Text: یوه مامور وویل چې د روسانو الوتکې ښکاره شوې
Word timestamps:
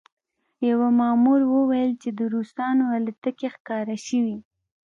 یوه 0.69 0.87
مامور 0.99 1.41
وویل 1.55 1.91
چې 2.01 2.09
د 2.17 2.19
روسانو 2.33 2.83
الوتکې 2.97 3.47
ښکاره 3.55 3.97
شوې 4.07 4.37